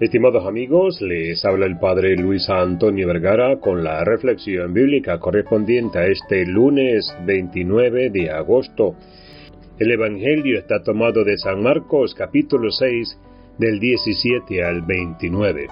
[0.00, 6.06] Estimados amigos, les habla el Padre Luis Antonio Vergara con la reflexión bíblica correspondiente a
[6.06, 8.96] este lunes 29 de agosto.
[9.78, 13.20] El Evangelio está tomado de San Marcos capítulo 6
[13.58, 15.68] del 17 al 29.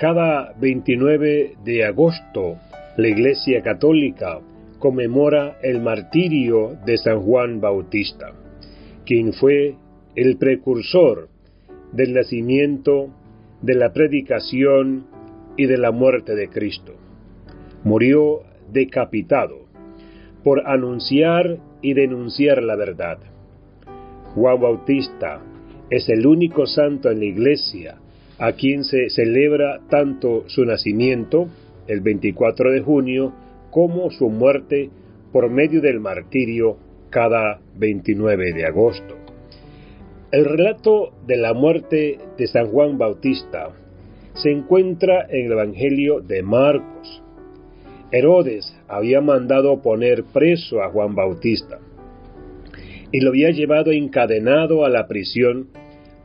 [0.00, 2.56] Cada 29 de agosto
[2.96, 4.40] la Iglesia Católica
[4.78, 8.32] conmemora el martirio de San Juan Bautista,
[9.04, 9.74] quien fue
[10.16, 11.33] el precursor
[11.94, 13.08] del nacimiento,
[13.62, 15.06] de la predicación
[15.56, 16.94] y de la muerte de Cristo.
[17.84, 19.66] Murió decapitado
[20.42, 23.18] por anunciar y denunciar la verdad.
[24.34, 25.40] Juan Bautista
[25.90, 27.96] es el único santo en la iglesia
[28.38, 31.48] a quien se celebra tanto su nacimiento,
[31.86, 33.32] el 24 de junio,
[33.70, 34.90] como su muerte
[35.32, 36.76] por medio del martirio
[37.10, 39.16] cada 29 de agosto.
[40.34, 43.68] El relato de la muerte de San Juan Bautista
[44.32, 47.22] se encuentra en el Evangelio de Marcos.
[48.10, 51.78] Herodes había mandado poner preso a Juan Bautista
[53.12, 55.68] y lo había llevado encadenado a la prisión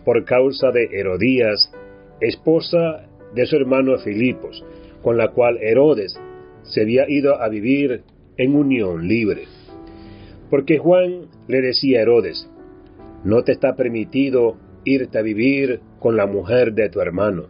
[0.04, 1.72] por causa de Herodías,
[2.20, 4.66] esposa de su hermano Filipos,
[5.04, 6.20] con la cual Herodes
[6.64, 8.02] se había ido a vivir
[8.38, 9.44] en unión libre.
[10.50, 12.50] Porque Juan le decía a Herodes,
[13.24, 17.48] no te está permitido irte a vivir con la mujer de tu hermano.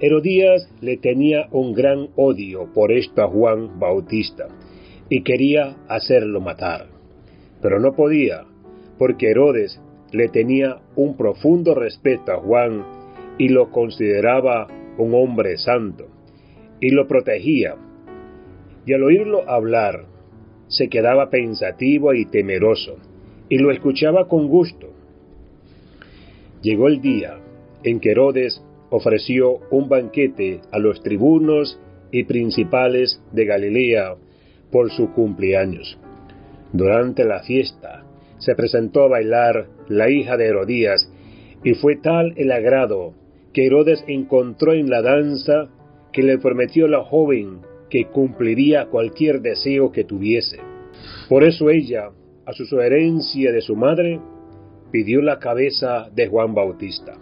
[0.00, 4.48] Herodías le tenía un gran odio por esto a Juan Bautista
[5.08, 6.86] y quería hacerlo matar.
[7.60, 8.44] Pero no podía,
[8.98, 9.80] porque Herodes
[10.12, 12.84] le tenía un profundo respeto a Juan
[13.38, 16.08] y lo consideraba un hombre santo,
[16.80, 17.76] y lo protegía.
[18.84, 20.06] Y al oírlo hablar,
[20.68, 22.96] se quedaba pensativo y temeroso
[23.52, 24.88] y lo escuchaba con gusto.
[26.62, 27.38] Llegó el día
[27.84, 31.78] en que Herodes ofreció un banquete a los tribunos
[32.10, 34.14] y principales de Galilea
[34.70, 35.98] por su cumpleaños.
[36.72, 38.06] Durante la fiesta
[38.38, 41.12] se presentó a bailar la hija de Herodías
[41.62, 43.12] y fue tal el agrado
[43.52, 45.68] que Herodes encontró en la danza
[46.10, 47.58] que le prometió la joven
[47.90, 50.56] que cumpliría cualquier deseo que tuviese.
[51.28, 52.12] Por eso ella
[52.46, 54.20] a su sugerencia de su madre,
[54.90, 57.14] pidió la cabeza de Juan Bautista.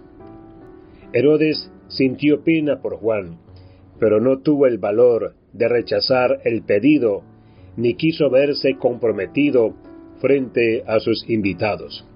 [1.13, 3.39] Herodes sintió pena por Juan,
[3.99, 7.23] pero no tuvo el valor de rechazar el pedido,
[7.77, 9.75] ni quiso verse comprometido
[10.21, 12.07] frente a sus invitados.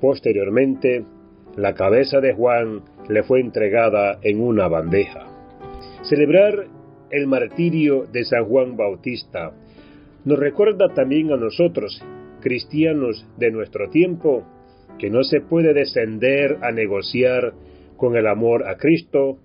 [0.00, 1.04] Posteriormente,
[1.56, 5.26] la cabeza de Juan le fue entregada en una bandeja.
[6.02, 6.66] Celebrar
[7.10, 9.52] el martirio de San Juan Bautista
[10.24, 12.02] nos recuerda también a nosotros,
[12.40, 14.44] cristianos de nuestro tiempo,
[14.98, 17.52] que no se puede descender a negociar
[17.96, 19.38] con el amor a Cristo,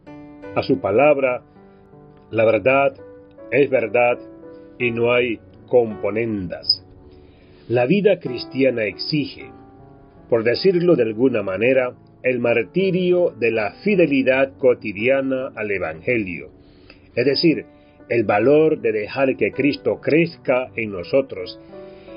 [0.55, 1.43] a su palabra.
[2.31, 2.93] La verdad
[3.51, 4.17] es verdad
[4.77, 6.85] y no hay componendas.
[7.67, 9.51] La vida cristiana exige,
[10.29, 16.49] por decirlo de alguna manera, el martirio de la fidelidad cotidiana al Evangelio,
[17.15, 17.65] es decir,
[18.09, 21.59] el valor de dejar que Cristo crezca en nosotros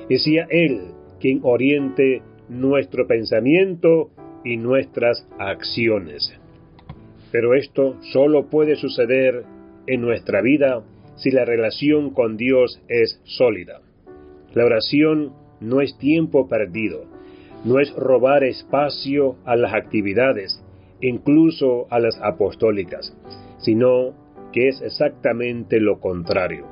[0.09, 0.81] y sea Él
[1.21, 4.11] quien oriente nuestro pensamiento
[4.45, 6.35] y nuestras acciones.
[7.31, 9.45] Pero esto solo puede suceder
[9.87, 10.83] en nuestra vida
[11.17, 13.81] si la relación con Dios es sólida.
[14.55, 17.05] La oración no es tiempo perdido,
[17.65, 20.63] no es robar espacio a las actividades,
[21.01, 23.17] incluso a las apostólicas,
[23.59, 24.15] sino
[24.53, 26.67] que es exactamente lo contrario.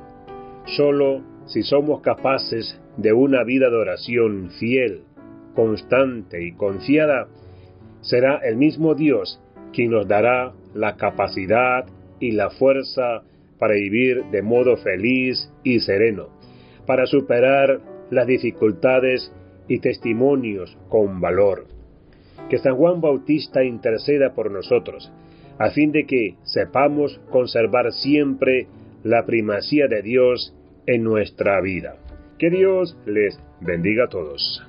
[0.65, 5.03] Solo si somos capaces de una vida de oración fiel,
[5.55, 7.27] constante y confiada,
[8.01, 9.41] será el mismo Dios
[9.73, 11.85] quien nos dará la capacidad
[12.19, 13.23] y la fuerza
[13.57, 16.29] para vivir de modo feliz y sereno,
[16.85, 19.31] para superar las dificultades
[19.67, 21.67] y testimonios con valor.
[22.49, 25.11] Que San Juan Bautista interceda por nosotros,
[25.61, 28.65] a fin de que sepamos conservar siempre
[29.03, 30.55] la primacía de Dios
[30.87, 31.97] en nuestra vida.
[32.39, 34.63] Que Dios les bendiga a todos.